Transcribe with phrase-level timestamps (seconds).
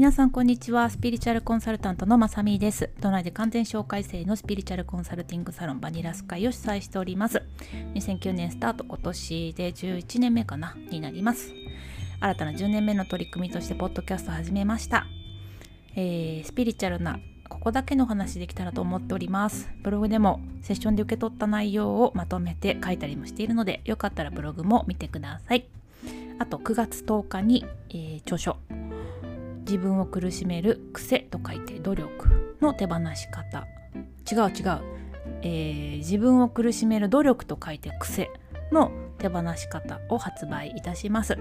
[0.00, 0.88] 皆さんこんにちは。
[0.88, 2.88] スピリチュアルコンサルタントのまさみです。
[3.02, 7.42] 都内で完全紹介制のスピリチュアルコンサルティングサロンバニラスカイを主催しております。
[7.92, 11.52] 2009年スタート今年で11年目かなになります。
[12.18, 15.06] 新たな10年目の取り組みとしてポッドキャストを始めました、
[15.94, 17.18] えー、スピリチュアルな
[17.50, 19.68] ここだけの話できたらと思っております。
[19.82, 25.66] ブログでもセッションで受け取った内容をまとめて書いたりもしているのでよかったらブログも見てください。
[26.38, 28.56] あと9月10日に、えー、著書。
[29.70, 33.68] 自分を苦しめる癖と書いて努力の手放し方。
[34.30, 34.80] 違う違う、
[35.42, 38.30] えー、自分を苦しめる努力と書いて癖
[38.72, 41.36] の手放し方を発売いたします、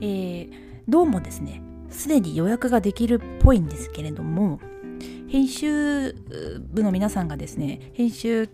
[0.00, 0.50] えー、
[0.88, 4.60] どうもですねすでに予約ができるっぽいんですけれども
[5.28, 8.50] 編集部の皆さんがですね編集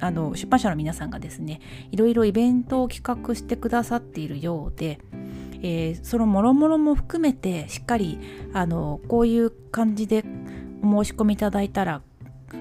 [0.00, 5.00] あの出版社の皆さんがですねいろいろイベントを企画してくださっているようで
[5.62, 8.18] えー、そのもろもろも含めてしっかり
[8.52, 10.24] あのこういう感じで
[10.82, 12.02] お申し込みいただいたら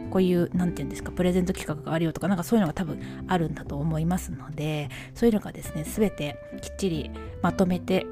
[0.10, 8.06] こういう何て言うんですかプレゼント企画があるよとかなんかそういうのが多分あるんだと思いますのでそういうのがですね全てきっちりまとめて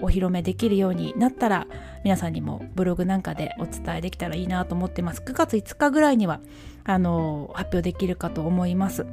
[0.00, 1.66] お披露目できるようになったら
[2.04, 5.22] 皆さんにもブログなんかでお伝えできたらいいなと思ってます。
[5.22, 6.40] 9月5日ぐらいには
[6.84, 9.06] あの発表できるかと思います。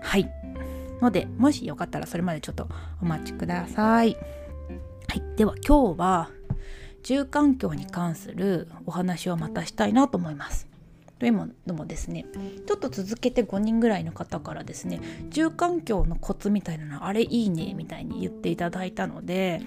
[0.00, 0.41] はい。
[1.02, 2.68] のでもしよかったらそれまでちょっと
[3.02, 4.16] お待ちください。
[5.08, 6.30] はい、では今日は
[7.02, 10.68] 住環境に関するお話をまたしたいなと思います。
[11.18, 12.26] というのもですね
[12.66, 15.00] ちょっと続けて5人ぐらいの方からですね
[15.30, 19.62] 住環境のコツみたいなのあれいいねみたいに言っていただいたので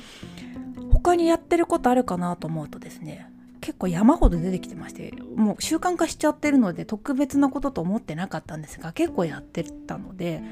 [0.92, 3.32] 他にやってることあるかなと思うとですね
[3.66, 10.44] 結構山ほど出てきてましてもう習慣化しちゃってるので特別なことと思ってなかったんですが結構やってたので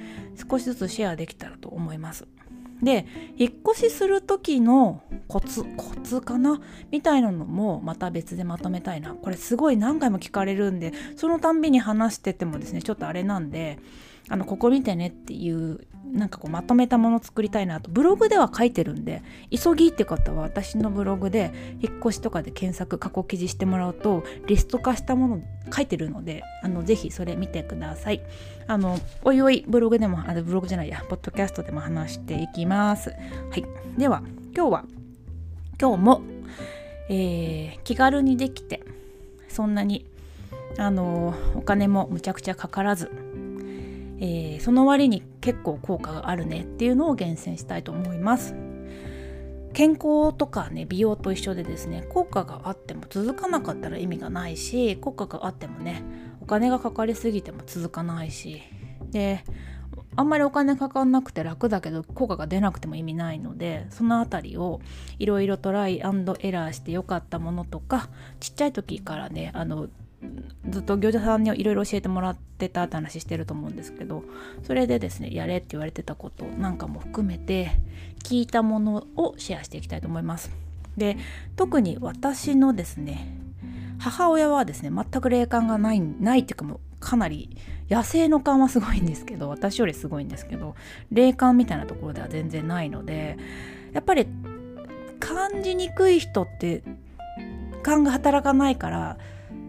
[0.50, 2.25] 少しずつシェアできたらと思います。
[2.81, 3.06] で
[3.38, 6.59] 引っ越しする時のコツコツかな？
[6.89, 13.78] みたいなのもまた別でまとめたいなこれすごい何回も聞かれるんでそのたんびに話しててもですねちょっとあれなんで
[14.29, 15.81] あのここ見てねっていう
[16.13, 21.51] なんかこうまとめたもの作りたいなとブログでは書いてるんで急ぎって方は私のブログで
[21.81, 25.41] 引っ越しとかで検索過去記事してもらうとリスト化したもの
[25.75, 28.22] 書いてるのであのぜひそれ見てください。
[28.67, 33.09] あのおいおいブログでもあブログじゃないやポッドキャストでも話していきます。
[33.09, 33.16] は
[33.57, 33.66] い。
[33.97, 34.22] では
[34.55, 34.85] 今日は
[35.81, 36.22] 今日も、
[37.09, 38.81] えー、気軽にできて
[39.50, 40.05] そんなに
[40.78, 43.11] あのお金もむちゃくちゃかからず
[44.25, 48.56] えー、その割に結構効果があるねっていうのを厳選したいと思います。
[49.73, 56.03] 健康とかね美容と一緒でですね効果があっても続かなかったら意味がないし効果があってもね
[56.41, 58.61] お金がかかりすぎても続かないし
[59.09, 59.44] で
[60.16, 64.79] あんまりお金かかんなくて楽だけど効果が出なくても意味ないのでその辺りを
[65.17, 68.09] いろいろトライエラーしてよかったものとか
[68.40, 69.90] ちっちゃい時からねあの
[70.69, 74.23] ずっと業者さんにいろいろ教えてもらってたって話してると思うんですけど
[74.63, 77.72] それでですねやれって言われてたことなんかも含めて
[78.23, 80.51] 聞いたものをシェアしていきたいと思います。
[80.97, 81.17] で
[81.56, 83.35] 特に私のですね
[84.00, 87.57] 母親はですね全く霊感がないないっていうかもうかなり
[87.90, 90.75] 野生の感はすごいんですけど私よりすごいんですけど
[91.11, 93.38] 霊感みたいなところでは全然ないので
[93.91, 94.28] やっぱり
[95.19, 96.84] 感じにくい人って
[97.81, 99.17] 勘が働かないから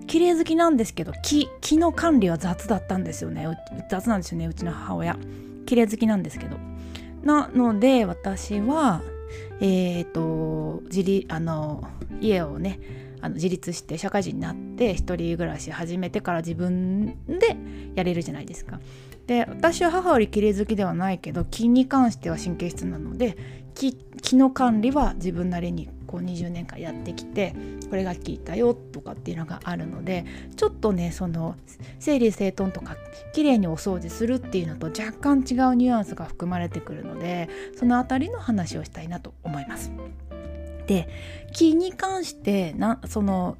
[0.06, 3.47] 綺麗好きなんですけど木木の管理は雑だったんですよね。
[3.91, 5.19] 雑なんですよねうちの母親。
[5.66, 6.56] 綺麗好きなんですけど。
[7.22, 9.03] なので私は
[9.60, 11.84] えっ、ー、と自立あの
[12.20, 12.78] 家をね
[13.20, 17.56] あの自立して社会人になって一人暮らし始めてから自分で
[17.94, 18.81] やれるじゃないですか。
[19.26, 23.36] で私は母より綺麗好きではないけど気に関しては神経質なので
[23.75, 23.97] 気
[24.36, 27.57] の管理は自分なりにこう20年間やってきて
[27.91, 31.57] これが効いたよとかっていうのがあるのでちょっとねその
[31.99, 32.97] 整理整頓とか
[33.33, 39.91] 綺麗にお掃除するっていうのと若干違うニュアンスが含まれてくるのでその辺りの話をしたいなと思います。
[40.87, 41.09] で
[41.53, 43.57] 気に関してなその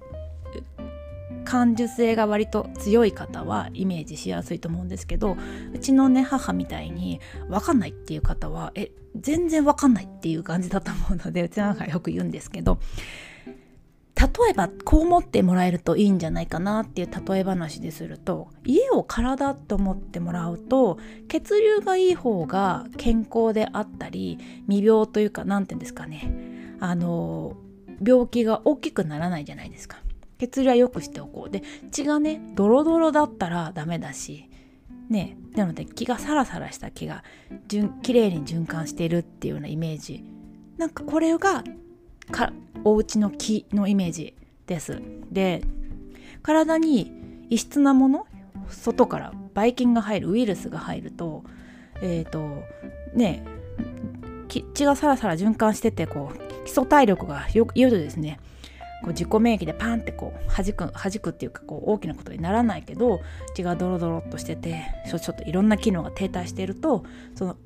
[1.44, 5.37] 感受性が割と強い方はイメージしやすいと思うんですけど
[5.73, 12.79] うちのね母みたいに分かんないっていう方はえ全然分かんないっていう感じだと思うのでうちの母がよく言うんですけど
[14.17, 20.99] 例えばこう思ってもらえるといいんじゃないかなっていう例え話ですると家を体と思ってもらうと
[21.29, 26.32] 血流がいい方が健康であったり未病というか何て言うんですかね
[26.81, 27.56] あの
[28.05, 30.04] 病気が大きくならないじゃないですか。
[30.49, 31.50] 血流は良くしておこう。
[31.50, 34.50] で血がねドロドロだったらダメだし
[35.08, 37.25] ねなので気がサラサラした気が
[38.02, 40.25] きれいに循環しているっていうようなイメージ。
[40.76, 41.62] なんかこれが
[42.31, 42.52] か
[42.85, 44.35] お家の木のイメージ
[44.67, 45.00] です。
[45.31, 45.62] で
[46.43, 47.12] 体に
[47.50, 48.26] 異質なもの
[48.69, 51.44] 外からばい菌が入るウイルスが入ると
[52.02, 52.62] えっ、ー、と
[53.14, 53.44] ね
[54.49, 58.40] 血がさらさら循環しててこう基礎体力がよいよとですね
[59.05, 63.21] こう自己免疫でパンってこう弾く弾くっていうかこう大きなことにならないけど
[63.55, 67.05] 血がドロドロっとしててちょっといろんな機能が停滞していると
[67.35, 67.56] その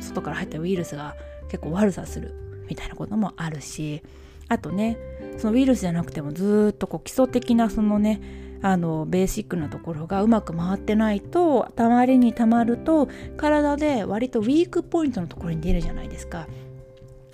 [0.00, 1.14] 外から入ったウイルスが
[1.48, 2.34] 結構悪さする
[2.68, 4.02] みたいなこともあるし
[4.48, 4.98] あとね
[5.38, 8.20] そのウイルスじゃなくてもずっとこう基礎的なそのね
[8.60, 16.48] あのベーシックなところがうまく回ってないとたまりにたまると体で割とウィークポイントのところに出るじゃないですか。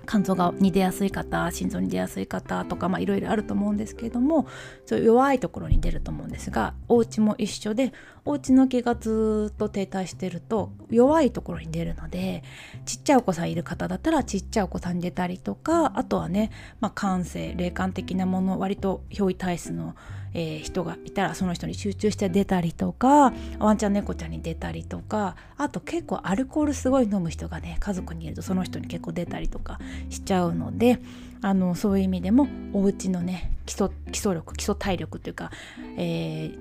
[0.09, 4.49] 肝臓がに出やすい方心臓に出やすい方とかいろいろあると思うんですけれども
[4.87, 7.93] そういう弱いところに出ると思うんですがお家も一緒で
[8.25, 12.43] お家の毛がずっと停滞してると弱いところに出るので
[12.87, 16.51] ちっちゃいお子さんいる方だったらちっちゃいお子さんに出たりとかあとはね、
[16.81, 19.95] まあ、感性霊感的なもの割と憑依体質の
[20.35, 29.79] えー、人がいたらその人に集中して出たりとかワンちゃん猫ちゃんに出たりとかあと結構アルコールすごい飲む人がね家族にいるとその人に結構出たりとか
[30.11, 30.99] しちゃうので
[31.41, 35.51] あのそういう意味でもお家のね基礎基礎力基礎体力というか、
[35.97, 36.59] えー、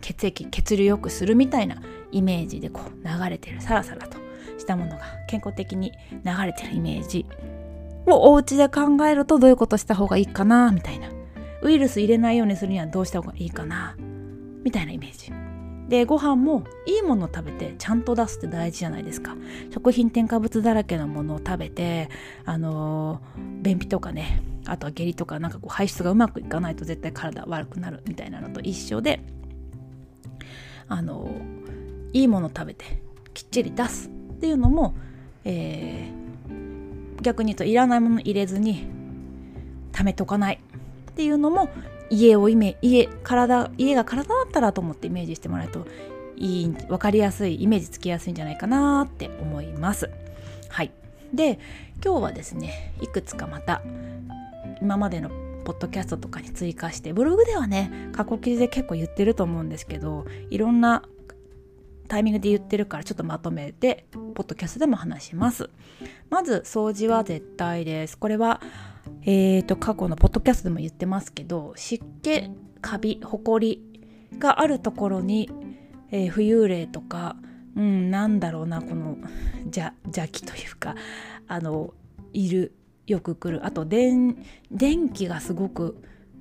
[0.00, 1.80] 血液血流よくするみたいな
[2.12, 4.18] イメージでこう流れてるサラサラと
[4.58, 5.92] したものが健康的に
[6.24, 7.26] 流れてるイメージ
[8.06, 11.19] をお家で考えるとどういうことした方がいいかなみたいな。
[11.62, 13.96] ウイルス入れないようにするにはどうした方がいいかな？
[14.62, 15.32] みたいなイメージ。
[15.88, 19.36] でご飯もいいものを食べてちゃんと出すって大事じゃないですか。
[19.74, 22.08] 食品添加物だらけのものを食べて
[22.44, 29.20] あのー、便秘とかねあとは下痢とかなんかこう排出がうまくいかないと絶対体悪くなるみたいなのと一緒で
[30.86, 33.02] あのー、いいものを食べて
[33.34, 34.94] きっちり出すっていうのも、
[35.44, 38.86] えー、逆に言うといらないもの入れずに
[39.90, 40.60] 貯めとかない。
[41.10, 41.68] っていうのも
[42.08, 45.86] 家をイメ家体家が体だったらと思ってイメージしてもらうと
[46.36, 50.10] いい分かりやすいイメージつきやすいんじゃないかなって思います。
[50.68, 50.90] はい
[51.34, 51.58] で
[52.04, 53.82] 今日はですねいくつかまた
[54.80, 55.28] 今までの
[55.64, 61.04] ポッドキャストとかに追加してブログではね過去記事で結構言ってると思うんですけどいろんな
[62.08, 65.70] タイミングで言ってるからちょっとまとめてポッドキャストでも話します。
[66.28, 68.18] まず掃除は絶対です。
[68.18, 68.60] これは
[69.22, 72.50] えーと、過去のポッドキャストでも言ってますけど湿気
[72.80, 73.82] カビほこり
[74.38, 75.50] があるところに、
[76.10, 77.36] えー、浮遊霊とか、
[77.76, 79.18] うん、なんだろうなこの
[79.64, 79.92] 邪
[80.28, 80.94] 気というか
[81.48, 81.92] あの
[82.32, 82.72] いる
[83.06, 83.66] よく来る。
[83.66, 84.36] あと電
[85.12, 86.00] 気がすごく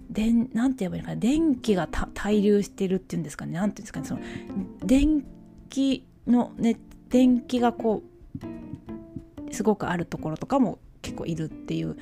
[0.10, 3.54] 電なんて言えばいいのかな電気が滞留してるっていうんですかね。
[3.54, 4.22] なんていうんですかねその
[4.86, 5.26] 電
[5.70, 6.80] 気のね
[7.10, 11.98] 電気がこうすごくあるところとかも結構いるっていう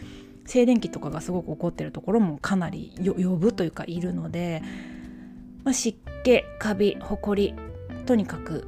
[0.48, 4.64] 静電気とかがすごく起こってるところもかなり呼ぶというかいるので、
[5.64, 7.54] まあ、湿気カビほこり
[8.06, 8.68] とにかく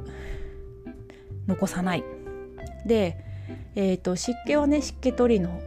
[1.47, 2.03] 残さない
[2.85, 3.17] で、
[3.75, 5.61] えーと、湿気はね湿気取りの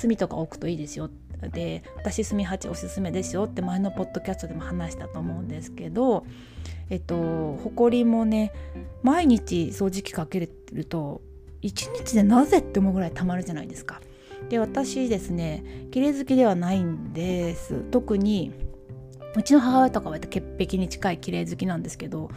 [0.00, 1.10] 炭とか置くといいですよ
[1.52, 6.24] で私炭鉢おすすめですよって前のポッドキャストでも話したと思うんですけど
[6.88, 8.52] えっとほこりもね
[9.02, 10.48] 毎日掃除機かける
[10.84, 11.20] と
[11.62, 14.00] 1日でなぜって思うぐらいたまるじゃないですか。
[14.48, 17.84] で私ですね綺麗好きではないんです。
[17.90, 18.52] 特に
[19.36, 22.30] うちの母親とかは潔癖に近い綺麗好きなんですけど、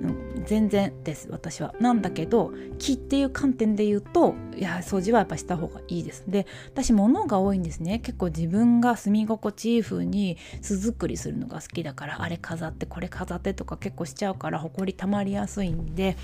[0.00, 1.74] うん、全然です私は。
[1.78, 6.24] なんだけど木っていう観点で言うといや掃除はやっぱした方がいいです。
[6.26, 7.98] で私物が多いんですね。
[7.98, 16.16] 結構自分が住み心地いい風に巣作りするのが好きだからあれ飾ってこれ飾ってとか結構しちゃうからほこりたまりやすいんで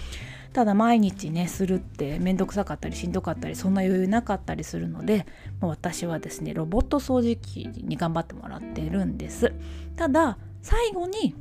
[0.52, 5.26] ただ毎日ねするって面倒くさかったりしんどかったりそんな余裕なかったりするので
[5.60, 9.52] もう私はですねロボット掃除機に頑張ってもらってるんです。
[9.96, 11.34] ただ最後に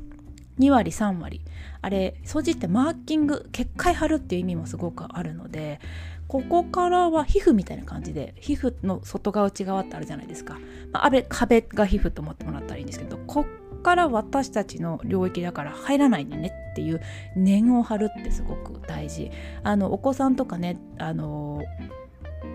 [0.59, 1.41] 2割3割
[1.81, 5.79] あれ掃除ってマーキング結界貼るっていう意味もすごくあるので
[6.27, 10.57] ここからは皮膚みたいな感じで皮膚の外側内側ってあるじゃないですか、
[10.91, 17.01] まあ、あ壁が皮膚と思ってもらったらいいんですけどこっから私たちの領域だから入らないでねっていう
[17.35, 19.29] 念を張るってすごく大事。
[19.63, 21.61] あのお子さんとかねあの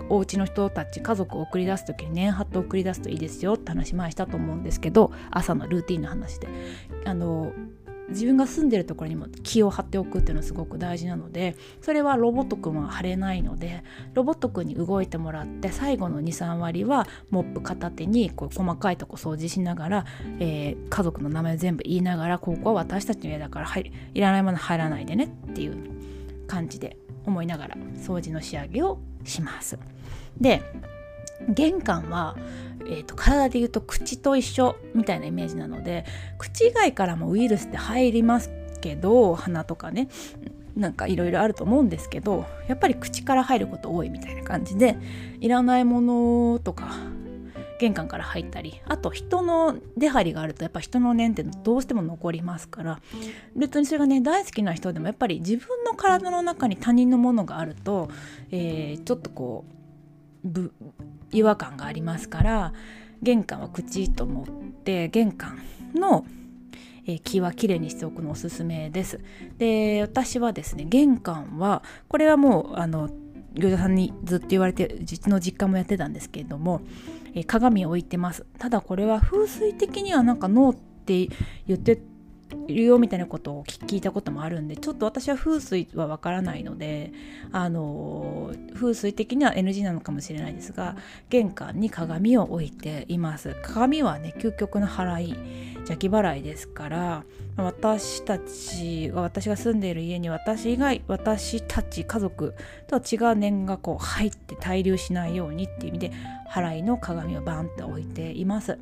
[0.08, 6.48] お家の人たち家族を送り出す時に念張って送り出すといいですよって話前したと思うんですけど朝のルーティンの話で。
[7.04, 7.52] あの
[8.10, 20.04] 自分が住んでるところにも気を張っておくっていうのはすごく大事なのでそれはロボットくんは貼れないのでロボットくんに動いてもらって最後の23割はモップ片手にこう細かいとこ掃除しながら、
[20.38, 25.76] えー、家族の名前を全部言いながらここは私たちの家だから、はい、いらないもの入らないでねっていう
[26.46, 29.78] 感じで思いながら掃除の仕上げをします。
[30.40, 30.62] で
[31.48, 32.36] 玄関は、
[32.86, 36.04] えーと、体でいうと口と一緒みたいなイメージなので
[36.38, 40.08] 口以外からもウイルスって入りますけど鼻とかね
[40.76, 44.96] なんかいろいろあると思うんですけどやっぱり口から入ること多いみたいな感じで
[45.40, 46.94] いらないものとか
[47.80, 53.00] 玄関から入ったりあと人の出入りがあるとやっぱ人の念ってどうしても残りますから
[53.56, 58.10] 別にそれがね大好きな人でもやっぱり自分の体の中に他人のものがあると、
[58.50, 59.64] えー、ちょっとこ
[60.44, 60.48] う
[61.32, 62.72] 違和感がありますから
[63.22, 65.58] 玄関は口と思って玄関
[65.94, 66.24] の
[67.06, 69.20] えー、気はきれいにしておくのおすすめです。
[69.58, 73.10] で私はですね玄関はこれはもうあの
[73.54, 76.82] 業者さんにずっと言われて実の実家もやってたんですけれども、
[77.34, 81.34] え、鏡を置いてますただこれは風水的にはなんかノーって
[81.66, 82.00] 言って
[82.68, 87.12] るよみたいなことを聞いたこともあるんでちょっと私は風水はわからないので
[87.52, 90.96] あの風水的には NG なのかもしれないですが
[91.28, 97.24] 玄関に鏡を置いています鏡はね究極の払い邪気払いですから
[97.56, 102.54] 私たちが私が住んでいる家に私以外私たち家族
[102.86, 106.12] とは違う念がこう入って滞留しないようにっていう意味で
[106.50, 108.78] 払いの鏡をバンって置いています。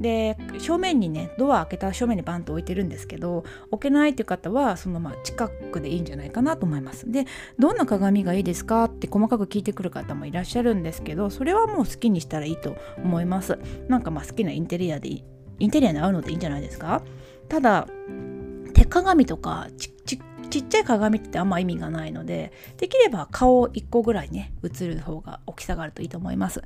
[0.00, 7.10] で正面にねドア開けた正面にバンと置いてるんですけど置けないっていう方はそのまま近くでいいんじゃないかなと思います。
[7.10, 7.24] で
[7.58, 13.58] どんな鏡がいいですかって細かく聞いてくる方もいらっしゃるんですけどそれはもう好きにしたらいいと思います。
[13.88, 17.02] なんかまあ好きなインテリアでインテリアに合うのでいいんじゃないですか。
[17.48, 17.86] ただ
[18.74, 20.20] 手鏡とかち
[20.56, 26.62] ちっちゃい鏡ってあんま意味がないのでできれば顔1個ぐらいね映る方が大きさがあるといいと思います。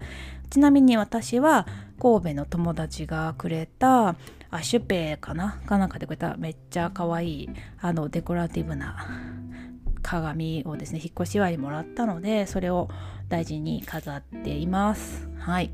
[0.48, 1.66] ちなみに私は
[2.00, 4.14] 神戸の友達がくれた
[4.50, 5.60] アシュペーかな？
[5.66, 8.96] かなんかでくれためっちゃ可愛いあのデコラティブな
[10.02, 12.88] 鏡をですね引っ越し祝いにもらったのでそれを
[13.28, 15.28] 大事に飾っています。
[15.38, 15.72] はい。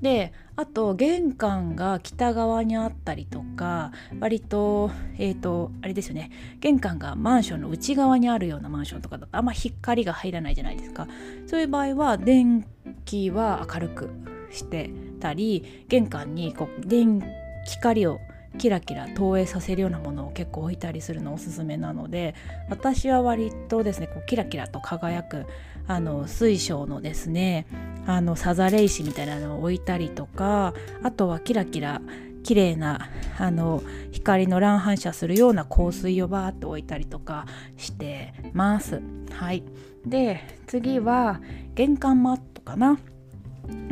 [0.00, 6.30] であと玄関が北側にあったりとか割とえっ、ー、とあれですよね。
[6.60, 11.08] 玄関がマンションの内側にあるようなマンションとかだとあんま光が入らないじゃないですか。
[11.46, 12.66] そういう場合は電
[13.04, 14.10] 気は明るく
[14.50, 17.22] してたり玄関にこう電
[17.64, 18.18] 光を
[18.56, 22.34] キラキラ投影させるようなものを結構置いたりするのおすすめなので
[22.68, 25.46] 私は割とですねこうキラキラと輝く
[25.86, 27.66] あの水晶のですね
[28.06, 32.00] あのサザレ石みたいなのを置いたりとかあとはキラキラ
[32.42, 33.82] 綺麗なあの
[34.12, 37.46] 光の乱反射するような香水をバーっと置いたりとか
[37.76, 39.02] してます。
[39.32, 39.64] はい、
[40.06, 41.40] で次は
[41.74, 42.98] 玄関マットかな。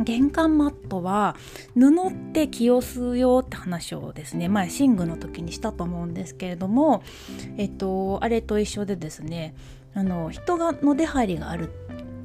[0.03, 1.35] 玄関マットは
[1.73, 7.03] 布って気を吸うよって話をですね前寝具の時にしたと思うんですけれども
[7.57, 9.55] えっとあれと一緒でですね
[9.93, 11.71] あの人がの出入りがある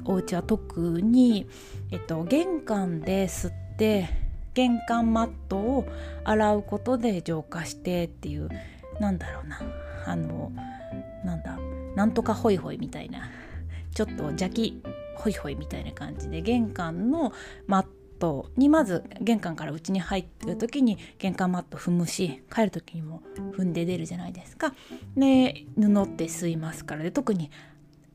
[0.05, 1.47] お家は特に、
[1.91, 4.09] えっと、玄関で吸って
[4.53, 5.87] 玄関マットを
[6.23, 8.49] 洗うことで浄化してっていう
[8.99, 9.61] なんだろうな
[10.05, 10.51] あの
[11.23, 11.57] なんだ
[11.95, 13.29] なんとかホイホイみたいな
[13.93, 14.81] ちょっと邪気
[15.21, 17.31] ホイホイみたいな感じで玄関の
[17.67, 17.85] マッ
[18.19, 23.21] トにまず玄関から家に入ってる時に玄関マット踏むし帰る時にも
[23.57, 24.73] 踏んで出るじゃないですか。
[25.15, 27.51] で布って吸いますからで特に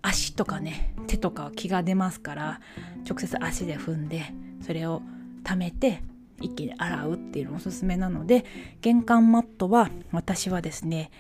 [0.03, 2.61] 足とかね手とかは気が出ますから
[3.09, 4.23] 直接足で踏んで
[4.65, 5.03] それを
[5.43, 6.03] 溜めて
[6.41, 8.45] 一気に洗うっていうのおすすめなので
[8.83, 11.11] 玄関マットは私はですね、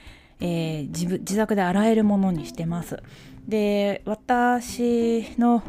[0.41, 3.03] えー、自宅で洗えるものにしてます
[3.47, 5.63] で私の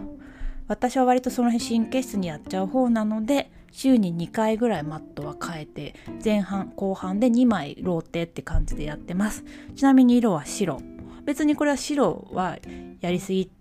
[0.67, 9.43] 私は割とその辺神経質にやっちゃう方なので週に2回ぐらいマットは変えて前半後半で2枚ローテって感じでやってます
[9.75, 10.81] ちなみに色は白
[11.25, 12.57] 別にこれは白は
[13.01, 13.51] やりすぎ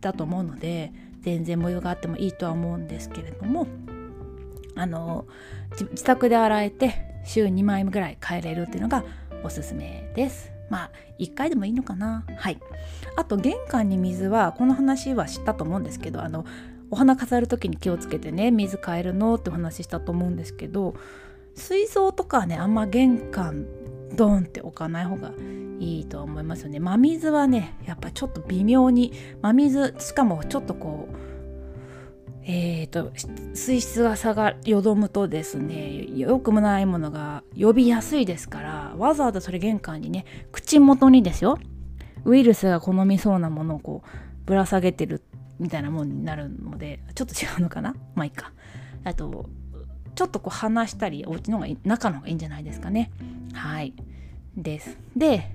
[0.00, 0.92] だと思うので
[1.22, 3.66] 全然模様があってもいいとは思うんですけれども
[4.76, 5.26] あの
[5.70, 9.04] 自宅で洗えて週2枚ぐらい変えれるっていうのが
[9.42, 10.53] おすすめです。
[10.74, 10.90] まあ
[11.20, 12.24] 1回でもいいのかな。
[12.36, 12.58] はい。
[13.14, 16.44] あと玄関に水はこの話は知ったと思うんですけどあの
[16.90, 20.96] お花飾る時に気をつけてね水変えるのってお話したと思うんですけど
[21.54, 23.66] 水槽とかねあんま玄関
[24.16, 25.30] ドンって置かない方が
[25.78, 26.80] いいと思いますよね。
[26.80, 29.12] 真水はねやっぱちょっと微妙に
[29.42, 31.33] 真水しかもちょっとこう
[32.46, 33.10] えーと、
[33.54, 41.58] 水質が下がよどむとですねよくもないものが呼びやすいですからわざわざそれ玄関にね口元にですよ
[42.26, 44.08] ウイルスが好みそうなものをこう
[44.44, 45.22] ぶら下げてる
[45.58, 47.94] みたいなもんになるのでちょっと違うのかな？
[48.14, 48.52] まあいいか。
[49.04, 49.46] あと
[50.14, 53.10] ちょっとこう離したりお家の方が中の方がいいんじゃないですかね。
[53.52, 53.94] はい。
[54.56, 54.98] です。
[55.16, 55.50] で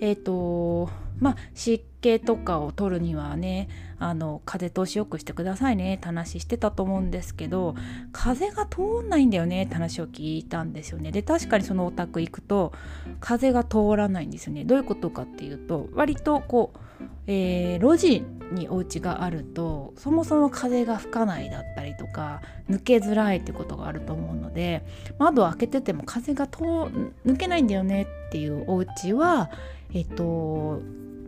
[0.00, 0.88] えっ、ー、と
[1.18, 3.68] まあ湿気とかを取るにはね
[3.98, 5.94] あの風通しよくしてくださいね。
[5.94, 7.76] って話してたと思うんですけど
[8.10, 9.62] 風が通んないんだよね。
[9.62, 11.12] って話を聞いたんですよね。
[11.12, 12.72] で確かにそのお宅行くと
[13.20, 14.64] 風が通らないんですよね。
[14.64, 24.84] どういうことかっていうと割とこう、えー、路地にお家があるとそもそも風が吹かないだったりとか抜けづらいってことがあると思うので
[25.18, 29.50] 窓を開けてても風が通抜けないんだよねっていうお家は
[29.94, 30.82] えっと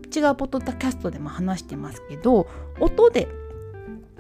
[0.05, 2.47] 違うポッドキャストでも話してますけど
[2.81, 3.29] 音で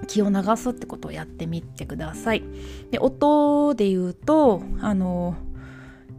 [0.07, 2.43] 気を流すってことをやってみてください。
[2.91, 5.37] で音で言うとあの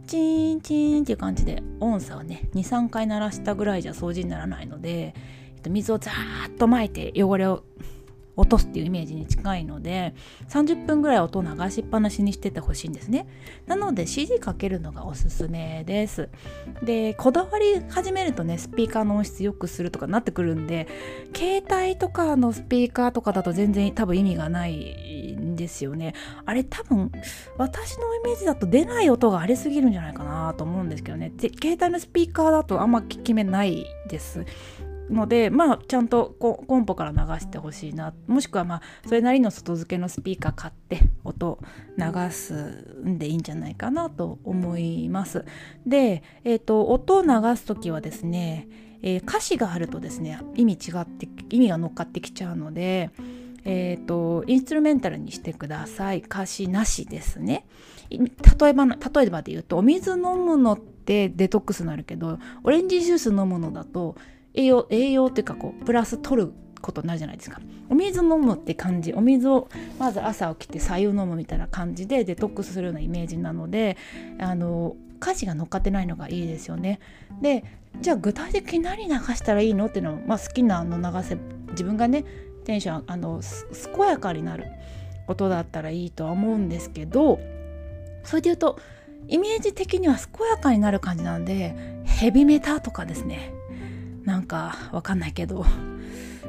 [0.06, 5.14] チーンチーンっていう感じで音差をね23回鳴らしたぐらいじゃ掃除にならないので
[5.68, 7.64] 水をザーッとまいて汚れを
[8.36, 10.14] 落とすっていうイメージに近いので
[10.48, 13.26] 30分ぐらい音流しっぱなしにしててほしいんですね。
[13.66, 16.28] なので CD かけるのがおすすめです。
[16.82, 20.86] でこだわり始めるとねスピーカーの音質良くするとかなってくるんで
[21.34, 26.14] 携帯とかのスピーカーとかだと全然多分意味がないんですよね。
[26.44, 27.10] あれ多分
[27.56, 31.32] 私のイメージだと出ない音がありすぎるんじゃないかなと思うんですけどね。
[31.38, 34.44] 携帯のスピーカーだとあんま効き目ないです。
[35.10, 41.58] のでまあちゃんとコンポから流してほしいなもしくはまあそれなりの外付けのスピーカー買って音
[41.96, 42.54] 流す
[43.04, 45.44] んでいいんじゃないかなと思います。
[45.86, 48.68] で、えーと、音を流す時はですね、
[49.02, 53.10] えー、歌詞があるとですね意味違って意味が乗っかってきちゃうので。
[53.68, 57.66] えーと、インストゥルメンタルにしてください歌詞なしですね
[58.08, 64.14] 例えば例えばで言うとお水飲むのってデトックスになるけどオレンジジュース飲むのだと
[64.56, 67.60] 栄養栄養っていうかこうプラス取ることになるじゃないですか。
[67.88, 69.12] お水飲むって感じ。
[69.12, 73.96] お水をまず朝起きて白湯飲むみたいな感じでデトックスするようなイメージなので
[74.38, 77.00] あの歌詞が乗っかってないのがいいですよね。
[77.40, 77.64] で
[78.00, 81.36] じゃあ具体的に何流したらいいのっていうのを、まあ、好きなの流せ
[81.70, 82.24] 自分がね
[82.64, 83.40] テンションあの
[83.94, 84.66] 健やかになる
[85.26, 87.40] ことだったらいいとは思うんですけど
[88.24, 88.78] それで言うと
[89.28, 93.55] イメージ的には健やかになる感じなんでヘビメタとかですね。
[94.26, 95.64] なんかわかんないけど、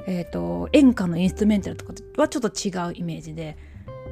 [0.07, 3.55] えっ、と、演歌のインストゥメンタルとかはちょっと違うイメージで、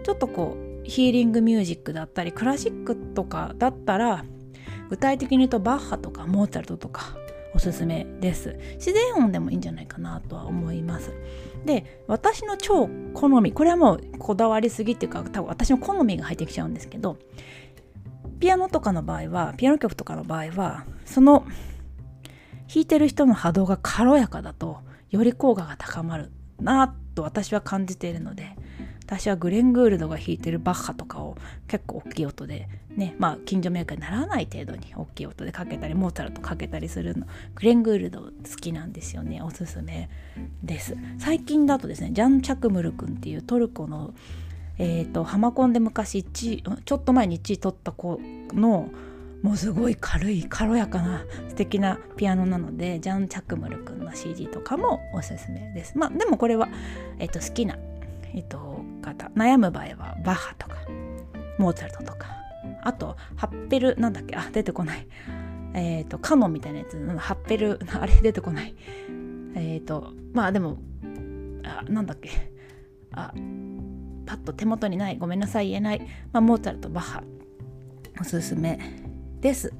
[0.03, 4.23] ちょっとこう、ヒーリングミュージックだったり、クラシックとかだったら、
[4.89, 7.17] 具体的に言うとバッハとかモーツァルトとか
[7.55, 8.55] おすすめです。
[8.75, 11.11] 自然音でもいいんじゃないかなとは思います。
[11.65, 17.17] で、私の超好み、これはもうこだわりすぎっていうか、多分私の好みが入ってきちゃうんですけど、
[18.39, 21.47] ピアノとかの場合は、ピアノ曲とかの場合は、その
[22.67, 24.79] 弾いてる人の波動が軽やかだと
[25.11, 28.55] より効果が高まるなと私は感じているので
[29.05, 40.09] 私はグレン・グールドが弾いてるバッハとかを結構大きい音でねまあ近所迷惑にならない程度に大きい音でかけたりモーツァルトかけたりするのグレン・グールド好きなんですよねおすすめ。
[40.63, 40.97] です。
[41.19, 44.13] 最近だとですねジャン・チャクムル君っていうトルコの
[44.77, 48.19] えー、とハマコンで昔1位ちょっと前に1位取った子
[48.53, 48.89] の
[49.45, 55.95] もうすごい軽い軽やかな素敵なピアノなのでジャン・チャックムル君の CD とかもおすすめです。
[55.95, 56.67] まあでもこれは、
[57.19, 57.77] えっと、好きな、
[58.33, 59.27] えっと、方。
[59.35, 60.77] 悩む場合はバッハとか
[61.59, 62.25] モーツァルトとか。
[62.81, 64.35] あとハッペルなんだっけ？
[64.35, 65.07] あ出てこない。
[65.75, 66.97] えっ、とカノンみたいなやつ。
[67.19, 68.73] ハッペルあれ出てこない。
[69.53, 70.79] えっ、とまあでも
[71.63, 72.31] あなんだっけ？
[73.11, 73.31] あ
[74.25, 75.19] パッと手元にない。
[75.19, 75.99] ごめんなさい言えない、
[76.33, 77.23] まあ、モーツァルトバッハ。
[78.19, 79.04] おすすめ。
[79.45, 79.73] です。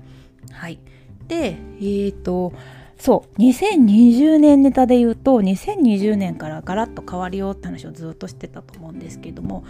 [0.52, 0.80] はい。
[1.28, 2.54] で、えっ、ー、と、
[2.98, 9.66] そう、2020年ネタで言うと、2020年からガラッと変わるよって話をずっとしてたと思うんですけども、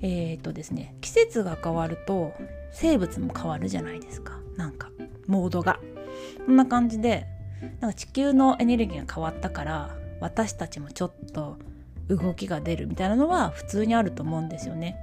[0.00, 2.32] えっ、ー、とですね、季節が変わると
[2.72, 4.40] 生物も変わるじゃないですか。
[4.56, 4.90] なんか、
[5.26, 5.78] モードが。
[6.46, 7.26] こんな感じで、
[7.80, 11.58] なんか地球のエネルギーが変わったから、私たちもちょっと
[12.08, 14.96] 動きが出るみたいなのは普通にあると思うんですよね。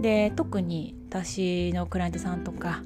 [0.00, 2.82] で特に私のクライアントさんとか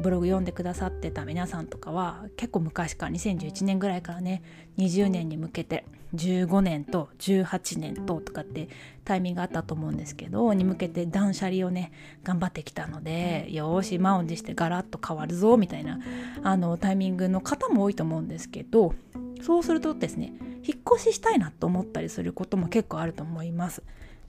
[0.00, 4.42] ブログ読んでくださってた皆さんとかは結構昔から2011年ぐらいからね
[4.78, 8.68] 20年に向けて15年と18年ととかって
[9.04, 11.92] タイミングあったと思うんですけどに向けて断捨離をね
[12.22, 15.98] 頑張ってきたのでよし満を持してガラッと変わるぞみたいな
[16.42, 18.94] あのタイミングの方も多いと思うんですけど
[19.42, 20.32] そうするとですね
[20.66, 23.82] 引っ越ししたいなと思ったりすることも結構あると思います。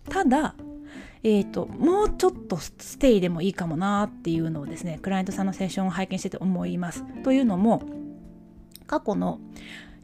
[0.10, 0.56] ただ
[1.28, 7.04] えーと、もうちょっとステイでもいいかもなっていうのをですねクライアントさんのセッションを拝見してて思います。
[7.24, 7.82] というのも
[8.86, 9.40] 過去の、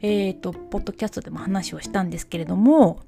[0.00, 2.98] えーと、ポッドキャストでも話をしたんですけれども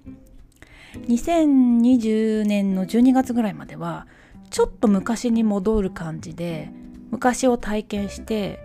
[1.08, 4.06] 2020年の12月ぐらいまでは
[4.50, 6.70] ちょっと昔に戻る感じで
[7.10, 8.60] 昔を体験して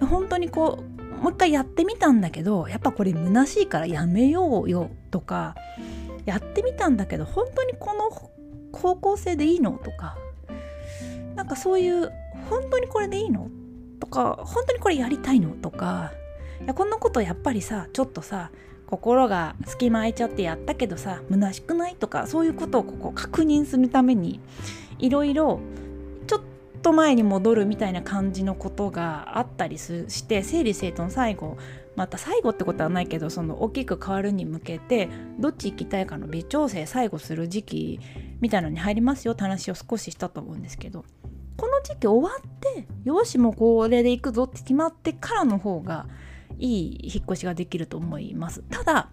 [0.00, 5.54] 本当にこうもう一回やってみたんだけどやっぱこれ虚しいからやめようよとか
[6.28, 8.10] やってみたんだけど本当にこの
[8.78, 9.72] 方向性でいいの？
[9.72, 10.16] とか。
[11.34, 12.12] なんかそういう
[12.50, 13.48] 本当にこれでいいの？
[14.00, 15.50] とか本当にこれやりたいの？
[15.50, 16.12] とか。
[16.62, 18.50] いやこんなことやっぱりさちょっとさ
[18.86, 21.96] 心が隙間空いちゃってやったけどさ虚しくない？
[21.96, 24.40] とかそういうことをここ確認するために
[24.98, 25.60] いろいろ
[26.26, 26.40] ちょっ
[26.82, 31.56] と前に戻るみたいな感じのことがあったりして整理整頓最後
[31.98, 35.08] また最後ってことはないけどその大きく変わるに向けて
[35.40, 38.00] どっち行きたいかの微調整最後する時期
[38.40, 41.04] みたいなのに入りますよって話を少ししたと思うんですけど
[41.56, 46.06] この時期終わってよしもうこれで行くぞって決まってからの方が
[46.56, 48.62] いい引っ越しができると思います。
[48.70, 49.10] ただ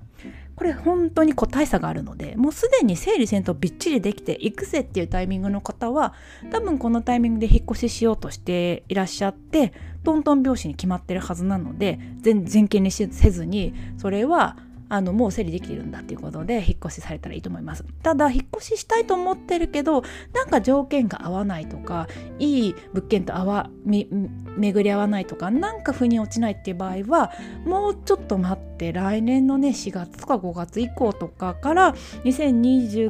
[0.55, 6.13] これ本当に個体差があるのでもうすでに整理整頓びっちりできていくぜっていうタイミングの方は
[6.51, 14.57] 多分このタイミングで引っ越ししようとしていらっしゃってトントン拍子に決まってるはずなので全然気にせずにそれは
[14.89, 22.07] あのもう整理できるんだっていうことで引っ越しされたらいいと思いますただ引っ越ししたいと思ってるけどなんか条件が合わないとか
[22.39, 27.31] いい物件と合わ巡り合わないとかなんか腑に落ちないっていう場合は
[27.65, 31.93] もうちょっと待って来年のね4月とか5月以降とかから
[32.23, 33.09] 2020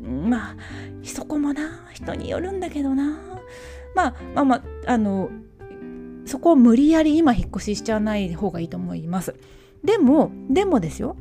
[0.00, 0.56] まあ
[1.04, 3.18] そこもな人によるんだけどな
[3.94, 5.30] まあまあまああの
[6.24, 9.34] そこを無理やり今引っ越ししちゃわない方がいいと思います。
[9.84, 11.16] でもでもですよ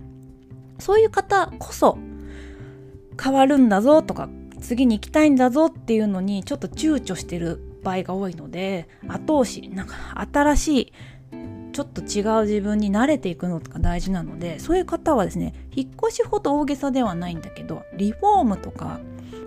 [0.80, 1.98] そういう方こそ
[3.22, 4.30] 変わるんだぞとか
[4.62, 9.96] 次に行きたいんだぞっていうのにちょっと躊躇してる場合が多いので後押しなんか
[10.32, 10.94] 新しい
[11.72, 19.00] ちょっと違う自分に慣れていくのとか大事なのでそういう方はですね引っ越しほど大げさではないんだけどリフォームとか、ま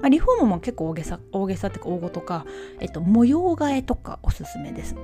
[0.04, 2.46] あ、リフォームも結構大げさ大げさっていうか大ごとか、
[2.80, 4.96] えっと、模様替えとかおすすめです。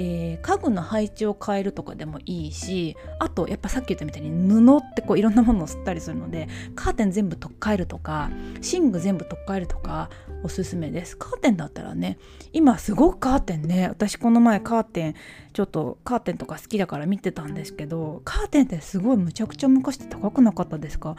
[0.00, 8.30] えー、家具の配置を変えるとかでもいいしあとやっぱさっき言ったみたいに布ってこういろんなものを吸ったりするのでカーテン全部取っ替えるとか
[8.72, 10.08] 寝具全部取っ替えるとか
[10.44, 11.16] おすすめです。
[11.16, 12.16] カーテンだったらね
[12.52, 15.14] 今すごくカーテンね私この前カーテン
[15.52, 21.16] ちょっとカーテンとか好きだから見てたんですけどカーテンってすごいむちゃくちゃ昔って高くなかったですか？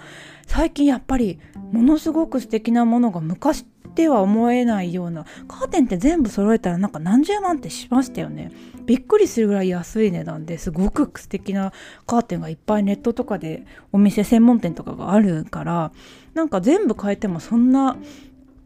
[0.47, 1.39] 最近やっぱり
[1.71, 8.51] ものすごく素敵なものが昔っては思えないようなカーテンって全部揃えたらなんか何十万ってしましたよね。
[8.85, 11.73] びっくりするぐらい安い値段ですごく素敵な
[12.07, 15.91] カーテンがいっぱいネットとかでお店専門店とかがあるから
[16.33, 17.97] なんか全部変えてもそんな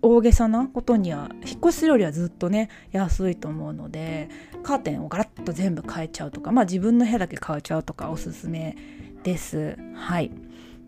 [0.03, 4.29] 大げさなことには引っ越しすよりはずっとね安いと思うので
[4.61, 8.75] カーテンをガラッと全部変えちゃうとかまあ自分の部屋だけ変えちゃうとかおすすめ
[9.23, 9.77] です。
[9.95, 10.29] はい。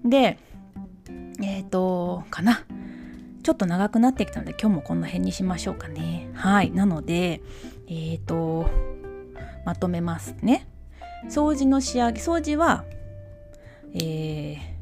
[0.03, 0.37] で
[1.41, 2.65] えっ、ー、とかな。
[3.41, 6.29] ちょっと長くなってきたので今日もこの辺にしましょうかね。
[6.33, 6.71] はい。
[6.71, 7.41] なので
[7.87, 8.69] えっ、ー、と
[9.65, 10.67] まとめますね。
[11.29, 12.83] 掃除の仕上げ掃除は
[13.93, 14.74] えー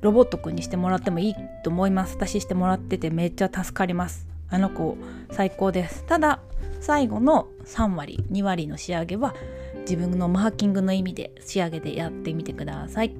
[0.00, 2.14] ロボットくんにしてもらってもいいと思います。
[2.16, 4.26] 私してもらっててめっちゃ助かります。
[4.48, 4.96] あの子
[5.32, 6.04] 最高です。
[6.04, 6.40] ただ
[6.80, 9.34] 最後の3割2割の仕上げは
[9.80, 13.14] 自分のマーキングの意味で仕上げでやってみてください。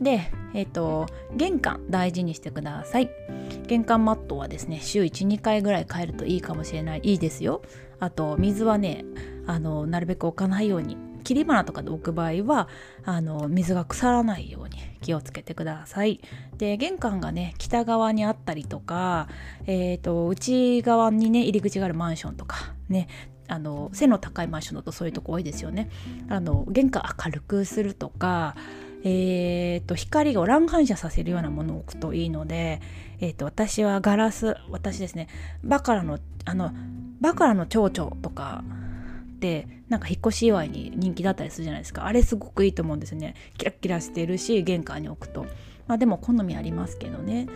[0.00, 3.10] でえっ、ー、と玄関大事にしてください。
[3.66, 7.00] 玄関マットはですね週12回ぐらい変えるといいかもしれない。
[7.02, 7.62] いいですよ。
[8.00, 9.04] あと水はね
[9.46, 12.68] あのなるべく置かないように切り花とかで置く場合は
[13.04, 16.20] あの水が腐らないように気をつけてください。
[16.58, 19.28] で玄関がね北側にあったりとか、
[19.66, 23.08] えーと、内側にね入り口があるマンションとかね
[23.48, 25.90] あの背の高いマンションだとそういうとこ多いですよね。
[26.28, 28.54] あの玄関明るくするとか
[29.06, 32.80] えーと、光を乱反射させるようなものを置くといいので、
[33.20, 35.28] えーと私はガラス私ですね
[35.62, 36.72] バカラのあの
[37.20, 38.64] バカラの蝶々とか
[39.44, 42.06] ってなんか引っ越し祝いに人気だったりするじゃないですか。
[42.06, 43.34] あれすごくいいと思うんですね。
[43.58, 45.44] キラキラしてるし玄関に置くと。
[45.86, 47.46] まあでも好みありますけどね。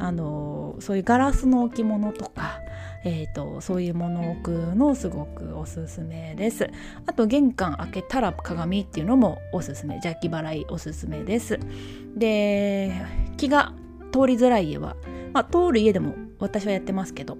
[0.00, 2.60] あのそういうガラスの置物とか
[3.04, 6.68] えーと、そういうものを置くのすごくおすすめです。
[7.06, 9.94] あと玄関開けたら鏡っていうのもおすすめ。
[9.94, 11.60] 邪気払いおすすめです。
[12.16, 12.92] で
[13.36, 13.72] 気が
[14.12, 14.96] 通りづらい家は、
[15.32, 17.38] まあ、通る家でも私はやってますけど。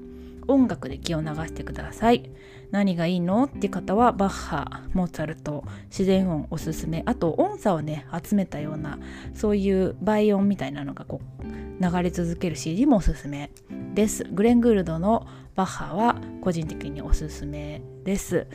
[0.49, 2.31] 音楽で気を流してください。
[2.71, 3.45] 何がいいの？
[3.45, 7.03] って方はバッハモーツァルト自然音おすすめ。
[7.07, 8.99] あと音差をね集めたような
[9.35, 11.45] そういう倍音みたいなのがこう
[11.83, 13.51] 流れ続ける CD もおすすめ
[13.95, 14.25] です。
[14.25, 18.47] グレン・グールドのバッハは個人的におすすめです。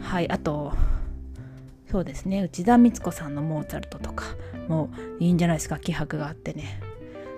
[0.00, 0.72] はいあと
[1.90, 2.42] そうですね。
[2.42, 4.24] 内田光子さんのモーツァルトとか
[4.68, 5.78] もいいんじゃないですか。
[5.78, 6.80] 気迫があってね。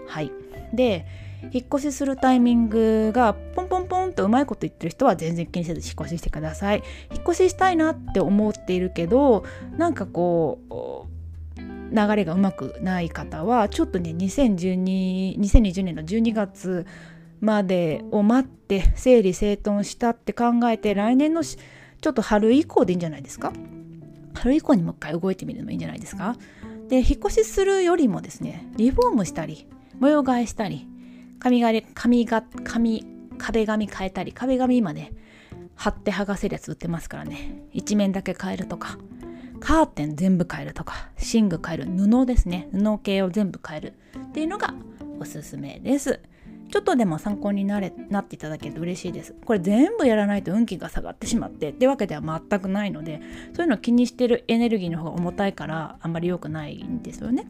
[0.07, 0.33] はい。
[0.73, 1.07] で
[1.53, 6.83] 引っ越しするタイミングがポンポンポンとうまいこと言ってる人は全然気にせず引っ越ししてください。
[7.13, 9.45] 引っ越ししたいなって思っているけど
[9.77, 16.87] なんかこう流れがうまくない方はちょっとね2012 2020年の12月
[17.41, 23.53] までを待って整理整頓したって考えて来年のちょっと春以降でいいんじゃないですか？
[24.35, 26.37] 春以降にもう一回動いてみるのもいいんじゃないですか？
[26.89, 29.67] で引っ越しするよりもですねリフォームしたり
[29.99, 30.87] 模様替えしたり
[31.39, 33.07] 髪が髪が髪
[33.39, 35.13] 壁紙変えたり壁紙今ね
[35.79, 37.63] 貼って剥がせるやつ売ってますからね。
[37.73, 38.99] 一面だけ変えるとか。
[39.61, 41.09] カーテン全部変えるとか。
[41.33, 42.69] 寝具変える布ですね。
[42.73, 43.95] 布系を全部変える。
[44.29, 44.75] っていうのが
[45.21, 46.21] おすすめです。
[46.71, 49.35] ちょっとでも参考になれなっていただけると嬉しいです。
[49.45, 51.71] これ全部やらないと運気が下がってしまって。
[51.71, 53.21] ってわけでは全くないので
[53.55, 57.47] そういうの気にしてるエネルギーの方が重たいからあんまり良くないんですよね。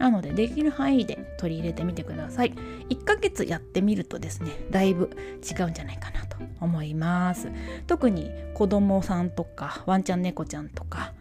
[0.00, 2.54] なのでできる範囲で取り入れてみてください。
[2.88, 5.10] 1ヶ月やってみるとですねだいぶ
[5.48, 7.48] 違うんじゃないかなと思います。
[7.86, 11.12] 特に子供さんとかワンちゃん猫ちゃんとか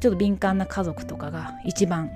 [0.00, 2.10] ちょっと敏感な家族とかが一番、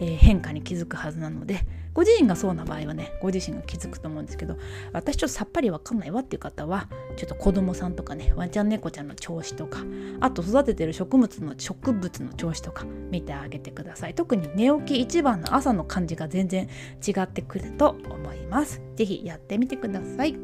[0.00, 4.58] えー、変化に気づくはずなのでご自身がそうな場合はねご自身が気づくと思うんですけど
[4.92, 9.78] 私ちょっとさっぱりわかんないわっていう方はちょっと子供さんとかねワンちゃん猫ちゃんの調子とか
[10.20, 14.14] あと育ててる植物の植物の調子とか見てあげてください。
[14.14, 16.68] 特に寝起き一番の朝の感じが全然
[17.06, 18.82] 違ってくると思います。
[18.96, 20.36] 是非やってみてください。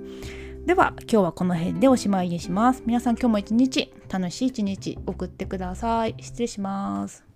[0.65, 2.83] では今日はこの辺でおしまいにします。
[2.87, 6.15] 皆さん今日も一日楽しい一日送ってください。
[6.19, 7.27] 失礼します。